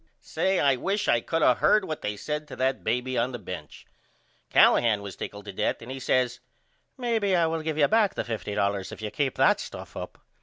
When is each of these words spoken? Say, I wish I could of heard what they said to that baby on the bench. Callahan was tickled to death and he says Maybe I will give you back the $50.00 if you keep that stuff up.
Say, 0.23 0.59
I 0.59 0.77
wish 0.77 1.07
I 1.07 1.21
could 1.21 1.43
of 1.43 1.59
heard 1.59 1.85
what 1.85 2.01
they 2.01 2.17
said 2.17 2.47
to 2.47 2.55
that 2.55 2.83
baby 2.83 3.19
on 3.19 3.33
the 3.33 3.37
bench. 3.37 3.85
Callahan 4.49 5.03
was 5.03 5.15
tickled 5.15 5.45
to 5.45 5.53
death 5.53 5.79
and 5.79 5.91
he 5.91 5.99
says 5.99 6.39
Maybe 6.97 7.35
I 7.35 7.45
will 7.45 7.61
give 7.61 7.77
you 7.77 7.87
back 7.87 8.15
the 8.15 8.23
$50.00 8.23 8.91
if 8.91 8.99
you 8.99 9.11
keep 9.11 9.35
that 9.35 9.59
stuff 9.59 9.95
up. 9.95 10.17